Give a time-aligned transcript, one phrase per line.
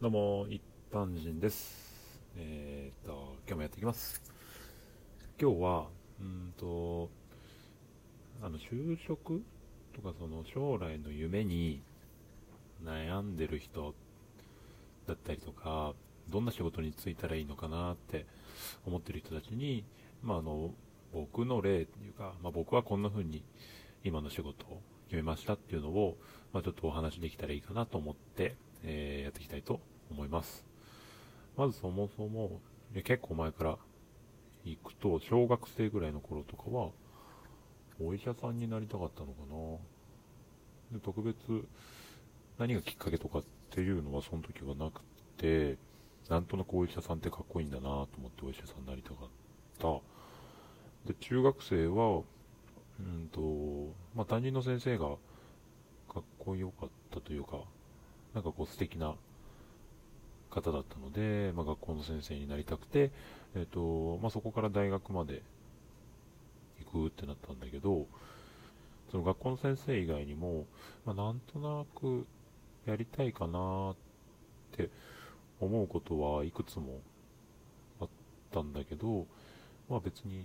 [0.00, 0.62] どうも、一
[0.92, 2.22] 般人です。
[2.36, 4.22] えー、っと、今日もやっていきます。
[5.40, 5.86] 今日は、
[6.20, 7.10] うんと、
[8.40, 9.42] あの、就職
[9.92, 11.82] とか、その、将来の夢に
[12.84, 13.92] 悩んでる人
[15.08, 15.94] だったりとか、
[16.28, 18.24] どんな仕事に就いたらいいのかなって
[18.86, 19.82] 思ってる人たちに、
[20.22, 20.70] まあ、あの、
[21.12, 23.42] 僕の例っていうか、まあ、僕はこんな風に
[24.04, 26.16] 今の仕事を決めましたっていうのを、
[26.52, 28.54] まあ、ちょっとお話できたらいいかなと思って、
[28.84, 29.80] えーやっていきたいと
[30.10, 30.64] 思います。
[31.56, 32.60] まずそもそも、
[33.04, 33.78] 結構前から
[34.64, 36.90] 行くと、小学生ぐらいの頃とかは、
[38.00, 39.32] お医者さんになりたかったのか
[40.92, 40.98] な。
[40.98, 41.36] で特別、
[42.58, 45.00] 何がきっかけとかっていうのはその時はなく
[45.36, 45.76] て、
[46.28, 49.28] なんとなくお医者さんってかっこいいんだなと思ってお医者さんになりたかっ
[49.78, 49.88] た。
[51.06, 52.22] で、中学生は、
[53.00, 55.16] うんと、まあ、担任の先生が
[56.08, 57.62] かっこよかったというか、
[58.34, 59.14] なんかこう素敵な
[60.50, 63.10] 方だったので、まあ、学校の先生になりたくて、
[63.54, 65.42] えっ、と、まあ、そこから大学まで
[66.84, 68.06] 行くってなったんだけど、
[69.10, 70.66] その学校の先生以外にも、
[71.04, 72.26] まあ、なんとなく
[72.86, 73.96] やりたいかなっ
[74.76, 74.90] て
[75.60, 77.00] 思うことはいくつも
[78.00, 78.08] あっ
[78.52, 79.26] たんだけど、
[79.88, 80.44] まあ別に、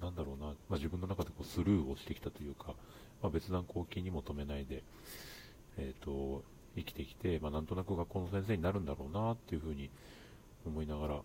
[0.00, 2.74] なんだろうな、まあ、自分の中でこうスルーをしてきたというか、
[3.22, 4.82] まあ、別段こう気にも留めないで、
[5.78, 6.42] えっ、と、
[6.76, 9.90] 生きてきて、まあ、なんとなく学校の先生になるんだろうなっていうふうに
[10.66, 11.20] 思いながら、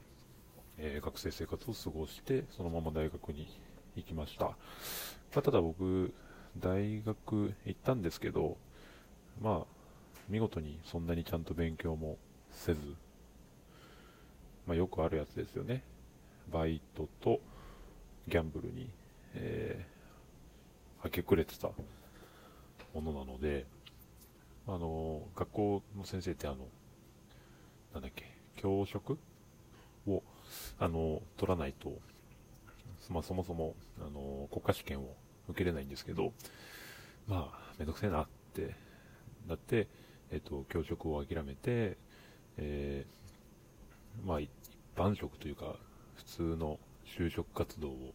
[0.77, 3.47] えー学生生活を過ごして、そのまま大学に
[3.95, 4.45] 行きました。
[4.45, 4.55] ま
[5.35, 6.13] あ、ただ僕、
[6.57, 8.57] 大学行ったんですけど、
[9.41, 9.65] まあ、
[10.29, 12.17] 見事にそんなにちゃんと勉強も
[12.51, 12.79] せず、
[14.67, 15.83] まあ、よくあるやつですよね。
[16.51, 17.39] バイトと
[18.27, 18.89] ギャンブルに、
[19.35, 19.99] えー
[21.03, 21.69] 明け暮れてた
[22.93, 23.65] ものなので、
[24.75, 26.67] あの、学校の先生ってあの、
[27.93, 28.25] なんだっけ、
[28.55, 29.17] 教職？
[30.07, 30.23] を、
[30.79, 31.99] あの、取らないと、
[33.09, 35.15] まあそもそも、あの、国家試験を
[35.49, 36.33] 受けれないんですけど、
[37.27, 38.75] まあ、めんどくせえなって、
[39.47, 39.87] なって、
[40.31, 41.97] えっと、教職を諦めて、
[42.57, 44.49] えーまあ、一
[44.95, 45.75] 般職というか、
[46.15, 48.13] 普通の就職活動を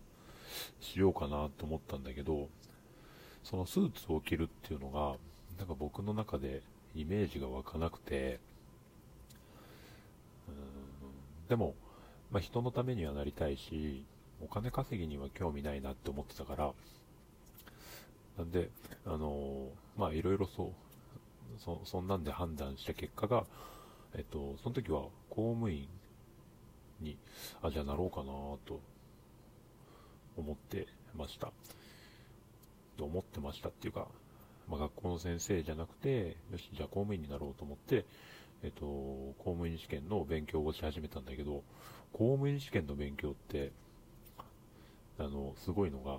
[0.81, 2.49] しようかなと思ったんだけど、
[3.43, 5.17] そのスーツを着るっていうのが、
[5.59, 6.63] なんか僕の中で
[6.95, 8.41] イメージが湧かなくて、
[10.49, 11.75] うんでも、
[12.31, 14.05] まあ、人のためにはなりたいし、
[14.41, 16.73] お金稼ぎには興味ないなって思ってたから、
[18.39, 18.71] なんで、
[19.07, 20.69] あのーまあ、いろいろそう、
[21.59, 23.45] そ、そんなんで判断した結果が、
[24.15, 25.89] えっと、その時は公務員
[27.01, 27.17] に、
[27.63, 28.27] あ、じゃあなろうかな
[28.67, 28.81] と
[30.37, 31.53] 思ってました。
[32.97, 34.09] と思ってましたっていうか、
[34.69, 38.05] まあ、学校の先生じゃなくて、よし、じゃあ公務員になろうと思って、
[38.63, 41.63] えっと、公務員試験の勉強をし始めたんだけど、
[42.13, 43.73] 公務員試験の勉強って、
[45.19, 46.19] あの、すごいのが、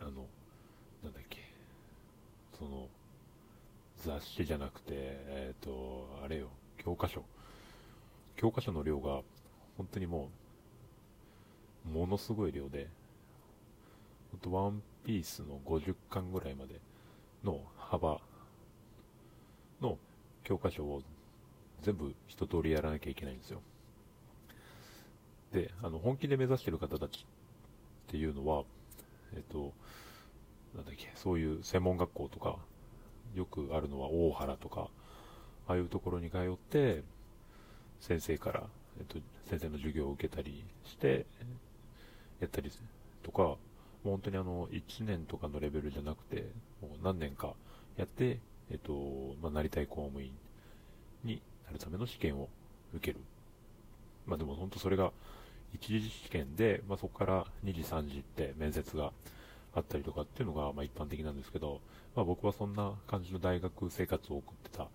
[0.00, 0.26] あの、
[1.02, 1.40] なんだっけ、
[2.58, 2.88] その、
[4.04, 7.24] 雑誌じゃなくて、えっと、あれよ、教科書。
[8.36, 9.22] 教科書の量が、
[9.78, 10.30] 本当にも
[11.86, 12.88] う、ものすごい量で、
[14.34, 16.80] ほんとワンピースの50巻ぐらいまで
[17.44, 18.18] の幅
[19.80, 19.96] の
[20.42, 21.02] 教科書を
[21.82, 23.60] 全部一通りやらなきゃいけないんですよ。
[25.52, 27.24] で、あの、本気で目指してる方たち
[28.08, 28.64] っていうのは、
[29.34, 29.72] えっと、
[30.74, 32.56] なんだっけ、そういう専門学校とか、
[33.36, 34.88] よくあるのは大原とか、
[35.68, 37.04] ああいうところに通って、
[38.00, 38.64] 先生から、
[38.98, 39.18] えっと、
[39.48, 41.24] 先生の授業を受けたりして、
[42.40, 42.72] やったり
[43.22, 43.56] とか、
[44.04, 46.44] もう本当にあの、1年とかのレベルじゃなくて、
[46.82, 47.54] もう何年か
[47.96, 48.38] やって、
[48.70, 50.30] えっと、まあ、なりたい公務員
[51.24, 52.48] になるための試験を
[52.94, 53.24] 受ける。
[54.26, 55.12] まあでも本当それが
[55.74, 59.12] 一次試験で、まあそこから2次3次って面接が
[59.74, 61.80] あったりとかっていうのがまあ一般的なんですけど、
[62.14, 64.88] まあ僕はそんな感じの大学生活を送ってた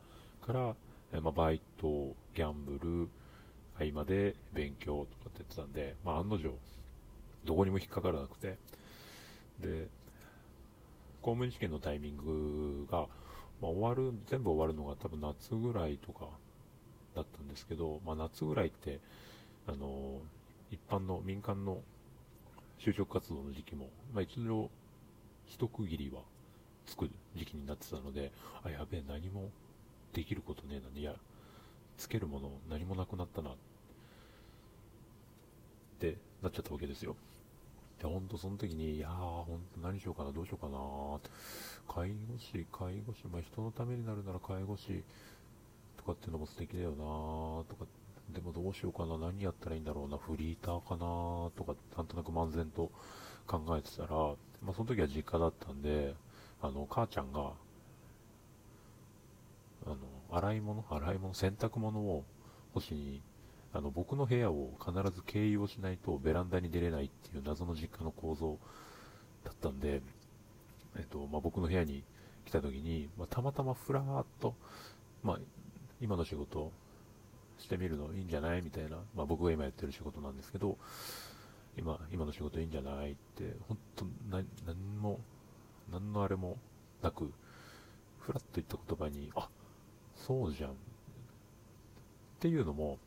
[0.46, 0.76] から、
[1.14, 3.10] えまあバイト、ギャンブル、
[3.78, 6.54] 合間で勉強とかってやってたんで、まあ案の定、
[7.46, 8.58] どこにも引っかからなくて、
[9.62, 9.88] で、
[11.22, 13.08] 公務員試験のタイミングが、
[13.62, 16.28] まあ、終わる、全部終わるのが多分夏ぐらいとか
[17.16, 19.00] だったんですけど、まあ、夏ぐらいって、
[19.68, 20.20] あの
[20.72, 21.82] 一般の民間の
[22.80, 24.70] 就職活動の時期も、まあ、一度
[25.46, 26.22] 一区切りは
[26.86, 28.32] つく時期になってたので、
[28.64, 29.50] あ、やべえ、何も
[30.14, 31.14] できることねえな、いや、
[31.98, 33.56] つけるもの何もなくなったな、っ
[36.00, 37.16] てなっちゃったわけですよ。
[38.00, 40.80] で、ほんとその時に、いやー、ほんと何しようかな、どうしようかな
[41.94, 45.04] 介護士、介護士、まあ、人のためになるなら介護士
[45.98, 46.96] とかっていうのも素敵だよな
[47.68, 47.86] とか、
[48.34, 52.90] でもどうしようかな、何やったらいいんだろうな、フリーターかなとか、なんとなく漫然と
[53.48, 54.10] 考えてたら、
[54.62, 56.16] まあ、その時は実家だったんで、
[56.62, 57.52] あの、母ちゃんが、
[59.86, 59.98] あの、
[60.32, 62.24] 洗い物洗い物洗濯物を
[62.74, 63.22] 干しに、
[63.74, 68.58] あの、僕の部屋を必ず経由をしないとベランダに出れないっていう謎の実家の構造
[69.44, 70.02] だったんで、
[70.98, 72.04] えっと、まあ、僕の部屋に
[72.46, 74.56] 来た時に、まあ、たまたまふらーっと、
[75.24, 75.40] まあ、
[76.02, 76.72] 今の仕事
[77.60, 80.78] してみるのいいんじゃないみたいな、まあ、僕が今やってる仕事なんですけど、
[81.78, 84.06] 今、今の仕事いいんじゃないって、本当
[84.36, 85.20] な、何も、
[85.92, 86.58] 何のあれも
[87.02, 87.32] なく、
[88.20, 89.48] ふらっと言った言葉に、あ、
[90.16, 90.72] そうじゃん。
[90.72, 90.74] っ
[92.40, 92.98] ていうのも、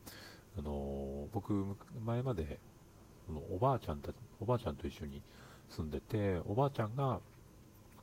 [0.57, 1.65] あの、僕、
[2.05, 2.59] 前まで、
[3.31, 5.21] のおばあちゃんたおばあちゃんと一緒に
[5.69, 7.19] 住んでて、おばあちゃんが、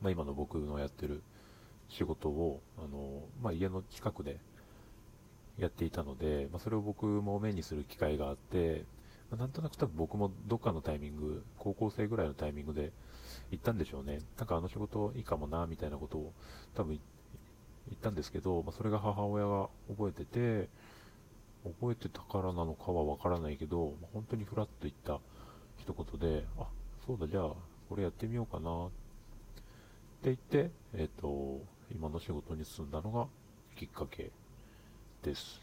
[0.01, 1.21] まあ、今の僕のやってる
[1.89, 4.37] 仕事を、あの、まあ、家の近くで
[5.57, 8.85] やっていたので、まあ、それを僕も目にする機会があって、
[9.29, 12.91] まあ、なんとなく多分僕もどっかのタイミング、高校生ぐらいのタイミングで
[13.51, 14.19] 行ったんでしょうね。
[14.37, 16.33] なんかあの仕事いいかもな、みたいなことを
[16.75, 16.99] 多分
[17.87, 20.69] 言ったんですけど、まあ、それが母親が覚えてて、
[21.63, 25.19] 覚えてたからなのかはわからないけど、本当にふらっと言った
[25.77, 26.67] 一言で、あ、
[27.05, 27.53] そうだ、じゃあ、
[27.89, 28.91] これやってみようかな、って
[30.25, 31.61] 言って、えっ、ー、と、
[31.93, 33.27] 今の仕事に進んだのが
[33.75, 34.31] きっかけ
[35.23, 35.61] です。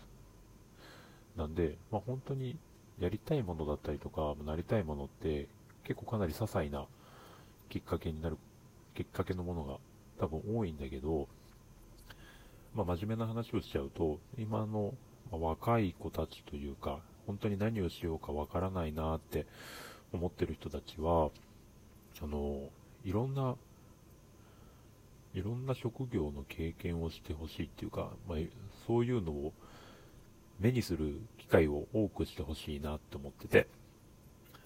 [1.37, 2.57] なんで、まあ、本当に
[2.99, 5.49] やりたいものだったりとか、なりたいものって
[5.85, 6.87] 結構かなり些細な
[7.69, 8.37] きっかけになる、
[8.95, 9.79] きっかけのものが
[10.19, 11.29] 多分多いんだけど、
[12.75, 14.95] まあ、真面目な話をしちゃうと、今の、
[15.31, 19.47] ま若い子たちというか、本当に何をしようかわからないなって
[20.13, 21.31] 思ってる人たちは、
[22.23, 22.69] あの、
[23.05, 23.57] いろんな、
[25.35, 28.39] いろんな職業の経験をしてほしいっていうか、まあ、
[28.87, 29.53] そういうのを
[30.59, 33.69] 目にする機会を多くしてほしいなって思ってて、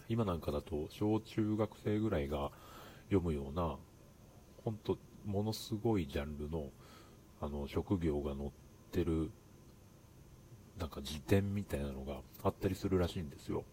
[0.08, 2.50] 今なんかだと小中学生ぐらいが
[3.06, 3.76] 読むような、
[4.64, 6.70] ほんとものすごいジャンルの
[7.42, 8.50] あの、職業が載っ
[8.92, 9.28] てる、
[10.92, 13.64] か辞典みたいなのがあったりするらしいんですよ。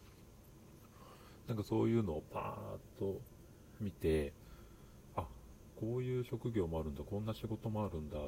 [1.48, 3.20] なんかそういうのをパーッと
[3.82, 4.34] 見て、
[5.16, 5.26] あ、
[5.80, 8.22] こういう職業もあるんだ、こんな仕事もあるんだ、っ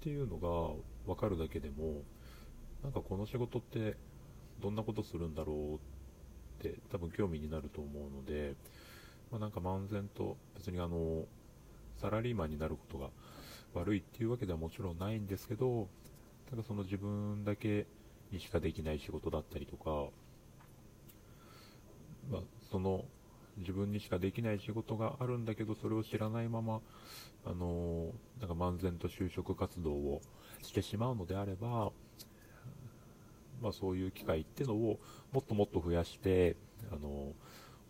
[0.00, 0.74] ていうのが
[1.06, 2.02] 分かるだけでも、
[2.82, 3.96] なんかこの仕事って
[4.60, 5.78] どんなことするんだろうっ
[6.62, 8.54] て多分興味になると思うので、
[9.30, 11.24] まあ、なんか漫然と別にあの、
[11.96, 13.08] サラリーマンになることが
[13.74, 15.88] 悪いっていうわけではもちろんないんですけど、
[16.50, 17.86] ただその自分だけ
[18.30, 20.10] にしかできない仕事だったりとか、
[22.30, 22.40] まあ、
[22.70, 23.04] その
[23.56, 26.80] 自分にしかできない仕事があるんだけど、それを知らないまま、
[27.44, 30.20] あのー、なんか漫然と就職活動を
[30.62, 31.90] してしまうのであれば、
[33.62, 34.98] まあ、そういう機会っていうのを
[35.32, 36.56] もっともっと増やして、
[36.90, 37.32] あのー、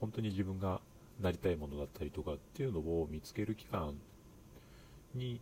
[0.01, 0.81] 本当に自分が
[1.21, 3.95] なりたいものだったりとかっていうのを見つける期間
[5.15, 5.41] に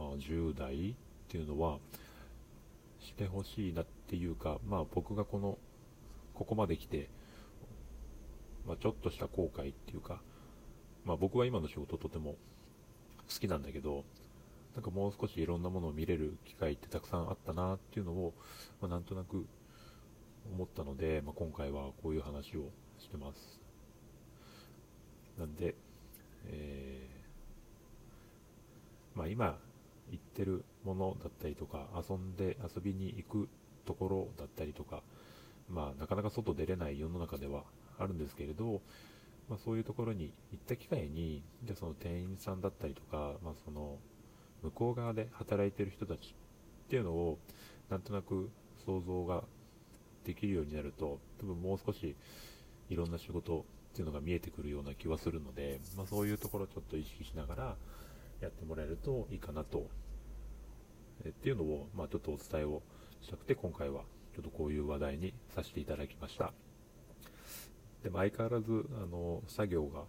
[0.00, 0.94] まあ、10代っ
[1.28, 1.78] ていうのは
[3.00, 5.58] してほしいなっていうか、まあ、僕がこの
[6.34, 7.08] ここまで来て、
[8.66, 10.20] まあ、ちょっとした後悔っていうか、
[11.04, 12.36] まあ、僕は今の仕事とても
[13.32, 14.04] 好きなんだけど
[14.74, 18.34] なんかもう少しいろんなものを見れる機会ってたくさんあったなっていうのを、
[18.80, 19.46] まあ、なんとなく
[20.54, 23.60] 思ったので、まあ、今回はこういう話をしてます。
[25.38, 25.74] なんで、
[26.46, 29.58] えー、まあ今
[30.10, 33.48] 行ってるものだったりとか、遊んで遊びに行く
[33.84, 35.02] ところだったりとか、
[35.68, 37.64] まあ、なかなか外出れない世の中では
[37.98, 38.80] あるんですけれど、
[39.48, 43.98] まあ、そういうところに行った機会に、じゃその店員さんだったりとか、まあ、その
[44.62, 46.34] 向こう側で働いてる人たち
[46.86, 47.38] っていうのを、
[47.88, 48.50] なんとなく
[48.84, 49.44] 想像が
[50.24, 52.14] できるようになると、多分もう少し
[52.88, 57.76] いろんな仕事っていうのが見えてくるような気はするので、まあ、そういうところをちょっと意識しながら
[58.40, 59.88] やってもらえるといいかなと
[61.28, 62.82] っていうのを、まあ、ちょっとお伝えを
[63.20, 64.02] したくて、今回は
[64.34, 66.52] ちょっとこういう話題にさせていただきました。
[68.02, 70.04] でも相変わらず、あの、作業が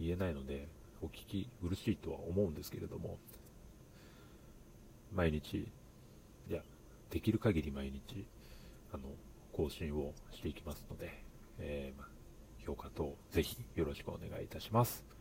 [0.00, 0.68] 言えないので、
[1.02, 3.18] お聞き苦しいとは思うんですけれども、
[5.12, 5.68] 毎日、
[6.48, 6.62] いや、
[7.10, 8.26] できる限り毎日、
[8.92, 9.04] あの、
[9.52, 11.22] 更新をしていきますので、
[11.58, 12.08] えー、ま
[12.66, 15.15] 評価等ぜひよろしくお願いいたします。